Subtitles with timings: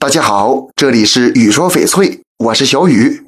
[0.00, 3.26] 大家好，这里是雨说翡翠，我是小雨。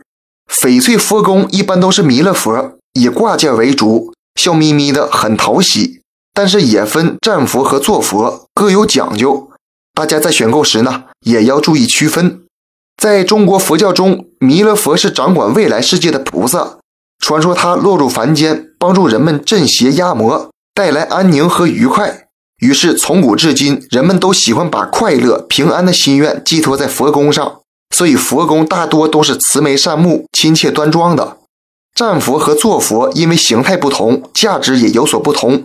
[0.48, 6.02] 翡翠佛宫一般都是弥勒佛，以挂件为主，笑眯眯的，很讨喜。
[6.32, 9.50] 但是也分站佛和坐佛，各有讲究。
[9.92, 12.44] 大家在选购时呢，也要注意区分。
[12.96, 16.78] 在中国佛教中，弥勒佛是掌管未来世界的菩萨，
[17.18, 22.28] 传说他落入凡间，帮助人们镇邪压魔，带来安宁和愉快。
[22.60, 27.60] 于是，从古至今，人们都喜欢把快乐、平安的心愿寄托在佛宫上，
[27.96, 31.38] 所以佛宫大多都是慈眉善目、亲切端庄的。
[31.94, 35.64] 站佛和坐佛因为形态不同，价值也有所不同。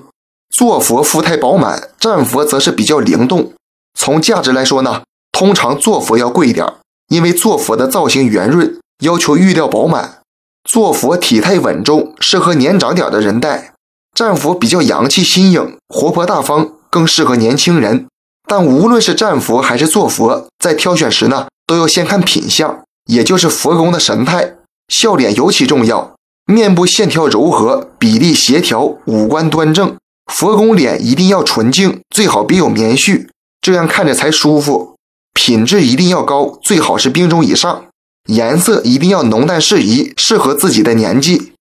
[0.49, 3.51] 坐佛福态饱满，站佛则是比较灵动。
[3.99, 5.03] 从价值来说呢，
[5.33, 6.65] 通常坐佛要贵一点，
[7.09, 10.19] 因为坐佛的造型圆润，要求玉料饱满。
[10.63, 13.73] 坐佛体态稳重，适合年长点的人戴。
[14.15, 16.71] 站佛比较洋气新颖，活泼大方。
[16.95, 18.07] 更适合年轻人，
[18.47, 24.55] 但无论是站佛还是坐佛，在挑选时呢，都要先看品相，也就是佛公的神态。
[24.87, 29.97] 笑脸尤其重要，面部线条柔和，比例协调，五官端正。
[30.31, 33.27] 佛公脸一定要纯净，最好别有棉絮，
[33.59, 34.95] 这样看着才舒服。
[35.33, 37.87] 品质一定要高，最好是冰中以上。
[38.29, 41.51] 颜色一定要浓淡适宜，适合自己的年纪。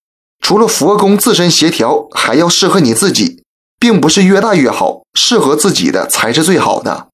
[0.40, 3.42] 除了佛公自身协调，还要适合你自己。
[3.84, 7.08] 并不是越大越好，适合自己的才是最好的。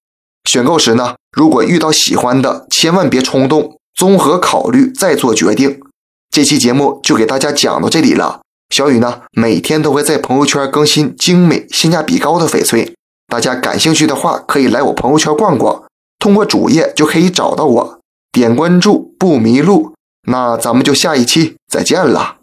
[0.49, 5.81] 选购时呢，如果遇到喜欢的，千万别冲动，综合考虑再做决定。
[6.31, 8.43] 这期节目就给大家讲到这里了。
[8.73, 12.95] 小雨呢，每天都会在朋友圈更新精美、性价比高的翡翠，
[13.27, 15.83] 大家感兴趣的话，可以来我朋友圈逛逛，
[16.21, 17.99] 通过主页就可以找到我，
[18.31, 19.95] 点关注不迷路。
[20.29, 22.37] 那咱们就下一期再见了。